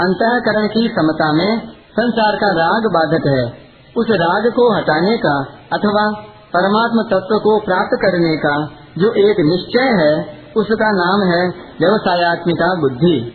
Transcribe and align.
अंतकरण 0.00 0.66
की 0.66 0.88
समता 0.88 1.32
में 1.32 1.68
संसार 1.70 2.36
का 2.36 2.48
राग 2.50 2.82
बाधक 2.94 3.26
है। 3.26 3.52
उस 3.96 4.06
राग 4.10 4.52
को 4.52 4.76
हटाने 4.76 5.16
का 5.16 5.38
अथवा 5.72 6.10
परमात्मा 6.56 7.02
तत्व 7.02 7.38
को 7.38 7.60
प्राप्त 7.60 7.98
करने 8.02 8.36
का 8.36 8.70
जो 8.98 9.12
एक 9.12 9.36
निश्चय 9.40 10.04
है 10.04 10.39
उसका 10.56 10.92
नाम 10.92 11.32
है 11.32 11.48
व्यवसायत्मिका 11.80 12.80
बुद्धि। 12.80 13.32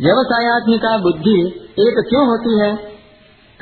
व्यवसायत्मिका 0.00 0.98
बुद्धि 0.98 1.40
एक 1.78 2.06
क्यों 2.08 2.26
होती 2.26 2.58
है? 2.58 2.76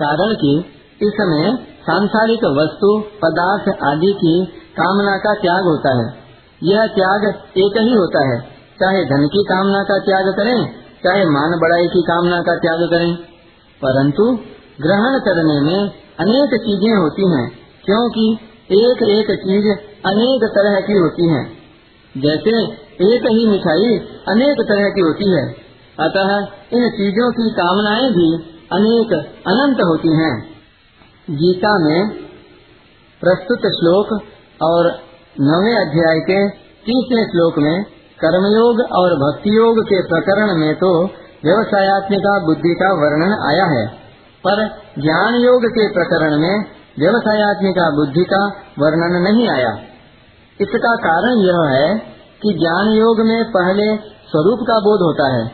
कारण 0.03 0.34
कि 0.34 0.64
इसमें 1.03 1.56
सांसारिक 1.56 2.44
वस्तु, 2.44 2.98
पदार्थ 2.98 3.83
आदि 3.83 4.12
की 4.12 4.47
कामना 4.47 5.16
का 5.16 5.34
त्याग 5.34 5.64
होता 5.64 5.97
है। 5.97 6.14
यह 6.62 6.86
त्याग 6.86 7.25
एक 7.58 7.78
ही 7.78 7.94
होता 7.94 8.34
है। 8.34 8.41
चाहे 8.80 9.05
धन 9.05 9.28
की 9.33 9.44
कामना 9.44 9.83
का 9.83 9.98
त्याग 9.98 10.34
करें, 10.36 10.66
चाहे 11.05 11.25
मान 11.25 11.58
बड़ाई 11.60 11.86
की 11.86 12.03
कामना 12.03 12.41
का 12.41 12.55
त्याग 12.55 12.91
करें। 12.91 13.16
परंतु 13.84 14.25
ग्रहण 14.81 15.19
करने 15.19 15.60
में 15.60 15.91
अनेक 16.20 16.60
चीज़ें 16.60 16.97
होती 16.97 17.31
हैं, 17.31 17.50
क्योंकि 17.84 18.38
एक 18.70 19.03
एक 19.03 19.27
चीज़ 19.41 19.66
अनेक 20.06 20.44
तरह 20.44 20.81
की 20.81 20.92
होती 20.92 21.28
है। 21.28 21.66
जैसे 22.16 22.86
एक 23.02 23.25
ही 23.27 23.47
मिठाई 23.47 23.97
अनेक 24.28 24.61
तरह 24.69 24.89
की 24.89 25.00
होती 25.00 25.30
है। 25.30 25.48
अतः 26.00 26.30
इन 26.77 26.91
चीज़ों 26.91 27.33
की 27.33 27.50
कामनाएँ 27.50 28.11
भी 28.11 28.28
अनेक 28.72 29.12
अनंत 29.47 29.77
होती 29.77 30.16
हैं। 30.16 30.42
गीता 31.30 31.78
में 31.78 32.11
प्रस्तुत 33.22 33.58
श्लोक 33.58 34.22
और 34.62 34.88
नवे 35.41 35.76
अध्याय 35.76 36.21
के 36.21 36.48
तीसरे 36.87 37.25
श्लोक 37.25 37.59
में 37.59 37.84
कर्मयोग 38.19 38.81
और 38.93 39.15
भक्ति 39.15 39.56
योग 39.56 39.81
के 39.84 40.03
प्रकरण 40.03 40.56
में 40.56 40.75
तो 40.75 41.04
व्यवसायत्मिका 41.44 42.47
बुद्धि 42.47 42.75
का 42.75 42.92
वर्णन 42.92 43.38
आया 43.48 43.65
है। 43.65 43.87
पर 44.47 44.66
ज्ञान 44.98 45.34
योग 45.34 45.66
के 45.66 45.88
प्रकरण 45.92 46.41
में 46.41 46.65
व्यवसायत्मिका 46.98 47.91
बुद्धि 47.91 48.25
का 48.25 48.44
वर्णन 48.78 49.22
नहीं 49.22 49.48
आया। 49.48 49.78
इसका 50.60 50.94
कारण 50.97 51.38
यह 51.38 51.71
है 51.71 52.16
कि 52.42 52.52
ज्ञान 52.58 52.88
योग 52.88 53.20
में 53.20 53.44
पहले 53.44 53.97
स्वरूप 54.30 54.58
का 54.62 54.74
बोध 54.78 55.02
होता 55.02 55.26
है, 55.36 55.47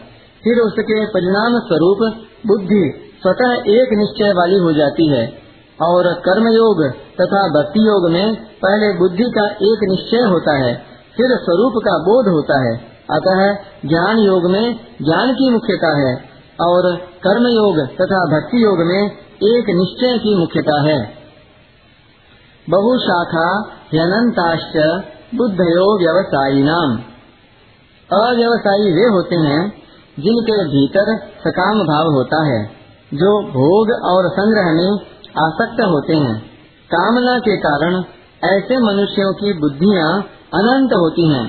फिर 0.44 0.59
उसके 0.59 1.06
परिणाम 1.06 1.59
स्वरूप 1.59 1.98
बुद्धि 2.47 2.84
स्वतः 3.22 3.53
एक 3.53 3.88
निश्चय 3.93 4.32
वाली 4.32 4.59
हो 4.59 4.72
जाती 4.72 5.06
है। 5.09 5.43
और 5.82 6.15
कर्म 6.15 6.48
योग 6.48 6.81
तथा 7.20 7.43
भक्ति 7.48 7.87
योग 7.87 8.10
में 8.10 8.34
पहले 8.34 8.98
बुद्धि 8.98 9.25
का 9.25 9.47
एक 9.47 9.84
निश्चय 9.91 10.25
होता 10.28 10.56
है, 10.56 10.75
फिर 11.16 11.37
स्वरूप 11.37 11.72
का 11.84 11.98
बोध 11.98 12.28
होता 12.28 12.59
है। 12.62 12.75
अतः 13.10 13.41
ज्ञान 13.88 14.19
योग 14.19 14.50
में 14.50 14.81
ज्ञान 15.03 15.32
की 15.32 15.50
मुख्यता 15.50 15.97
है, 15.99 16.14
और 16.60 16.97
कर्म 16.97 17.47
योग 17.47 17.81
तथा 18.00 18.20
भक्ति 18.26 18.64
योग 18.64 18.78
में 18.78 19.10
एक 19.43 19.64
निश्चय 19.69 20.19
की 20.19 20.37
मुख्यता 20.38 20.81
है। 20.82 20.99
बहुशाखा 22.70 23.47
ह्यनताश्च 23.94 24.76
बुद्धयो 25.34 25.84
व्यवसायी 25.98 26.62
नाम 26.62 26.91
अव्यवसायी 28.10 28.91
वे 28.93 29.04
होते 29.04 29.37
हैं, 29.37 29.60
जिनके 30.20 30.56
भीतर 30.65 31.12
सकाम 31.44 31.78
भाव 31.82 32.10
होता 32.15 32.41
है, 32.47 32.59
जो 33.15 33.31
भोग 33.43 33.93
और 34.04 34.28
संग्रह 34.31 34.69
में 34.72 34.91
आसक्त 35.43 35.81
होते 35.84 36.16
हैं। 36.16 36.34
कामना 36.91 37.38
के 37.38 37.56
कारण 37.56 37.97
ऐसे 38.44 38.78
मनुष्यों 38.78 39.32
की 39.32 39.53
बुद्धियाँ 39.53 40.10
अनंत 40.54 40.93
होती 40.93 41.28
हैं, 41.34 41.47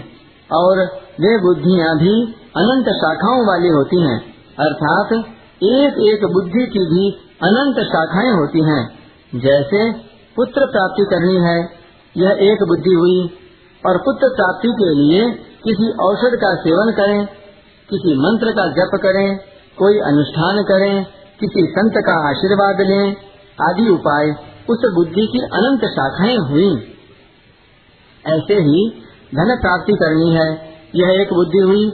और 0.49 0.83
वे 1.19 1.35
बुद्धियाँ 1.37 1.97
भी 1.97 2.15
अनंत 2.57 2.89
शाखाओं 2.95 3.45
वाली 3.47 3.69
होती 3.69 4.01
हैं, 4.01 4.17
अर्थात 4.59 5.13
एक 5.63 6.01
एक 6.07 6.25
बुद्धि 6.33 6.65
की 6.65 6.85
भी 6.85 7.11
अनंत 7.43 7.85
शाखाएँ 7.85 8.31
होती 8.31 8.65
हैं। 8.65 8.83
जैसे 9.35 9.91
पुत्र 10.35 10.65
प्राप्ति 10.65 11.05
करनी 11.05 11.35
है, 11.35 11.57
यह 12.17 12.51
एक 12.51 12.67
बुद्धि 12.67 12.93
हुई 12.93 13.39
और 13.85 13.97
पुत्र 13.97 14.27
प्राप्ति 14.27 14.67
के 14.67 14.93
लिए 14.95 15.31
किसी 15.63 15.91
औषध 16.01 16.35
का 16.35 16.55
सेवन 16.55 16.91
करें, 16.91 17.25
किसी 17.89 18.15
मंत्र 18.17 18.51
का 18.51 18.67
जप 18.67 18.91
करें, 19.03 19.37
कोई 19.77 19.99
अनुष्ठान 19.99 20.63
करें, 20.63 21.05
किसी 21.39 21.65
संत 21.65 21.93
का 21.97 22.29
आशीर्वाद 22.29 22.81
लें, 22.81 23.15
आदि 23.69 23.89
उपाय 23.89 24.29
उस 24.69 24.81
बुद्धि 24.95 25.27
की 25.31 25.39
अनंत 25.39 25.85
शाखाएँ 25.85 26.37
हुई। 26.37 26.75
ऐसे 28.27 28.53
ही 28.53 28.89
धन 29.35 29.57
प्राप्ति 29.61 29.93
करनी 29.93 30.29
है, 30.29 30.53
यह 30.95 31.21
एक 31.21 31.33
बुद्धि 31.33 31.57
हुई। 31.57 31.91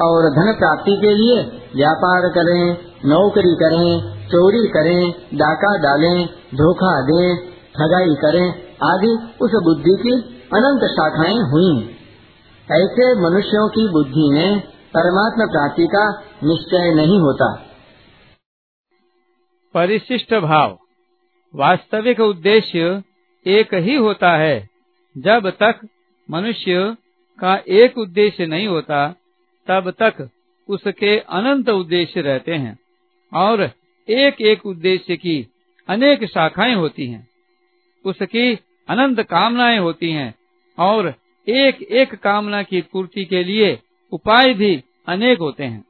और 0.00 0.30
धन 0.30 0.52
प्राप्ति 0.58 0.96
के 0.96 1.14
लिए 1.14 1.42
व्यापार 1.76 2.28
करें, 2.28 2.76
नौकरी 3.06 3.54
करें, 3.54 4.00
चोरी 4.26 4.68
करें, 4.68 5.10
डाका 5.34 5.78
डालें, 5.78 6.26
धोखा 6.54 7.00
दें, 7.00 7.36
ठगाई 7.46 8.14
करें, 8.14 8.48
आदि 8.82 9.18
उस 9.40 9.50
बुद्धि 9.52 9.96
की 10.06 10.31
अनंत 10.54 10.90
शाखाएँ 10.90 11.38
हुई। 11.38 11.84
ऐसे 12.72 13.30
मनुष्यों 13.30 13.68
की 13.68 13.88
बुद्धि 13.92 14.30
में 14.32 14.60
परमात्मा 14.66 15.46
प्राप्ति 15.46 15.86
का 15.86 16.20
निश्चय 16.44 16.94
नहीं 16.94 17.20
होता। 17.20 17.54
परिशिष्ट 19.74 20.34
भाव। 20.34 20.78
वास्तविक 21.54 22.20
उद्देश्य 22.20 23.02
एक 23.46 23.74
ही 23.74 23.94
होता 23.94 24.36
है। 24.36 24.68
जब 25.18 25.50
तक 25.50 25.88
मनुष्य 26.30 26.96
का 27.38 27.62
एक 27.68 27.98
उद्देश्य 27.98 28.46
नहीं 28.46 28.66
होता, 28.66 29.08
तब 29.66 29.90
तक 29.90 30.28
उसके 30.68 31.18
अनंत 31.18 31.68
उद्देश्य 31.68 32.20
रहते 32.20 32.54
हैं 32.54 32.78
और 33.34 33.70
एक 34.08 34.40
एक 34.40 34.66
उद्देश्य 34.66 35.16
की 35.16 35.48
अनेक 35.88 36.24
शाखाएँ 36.24 36.74
होती 36.74 37.06
हैं। 37.06 37.28
उसकी 38.04 38.54
अनंत 38.88 39.20
कामनाएँ 39.20 39.78
होती 39.78 40.10
हैं। 40.10 40.41
और 40.78 41.14
एक 41.48 41.82
एक 41.82 42.14
कामना 42.14 42.62
की 42.62 42.80
पूर्ति 42.80 43.24
के 43.24 43.44
लिए 43.44 43.78
उपाय 44.12 44.54
भी 44.54 44.82
अनेक 45.08 45.38
होते 45.38 45.64
हैं। 45.64 45.84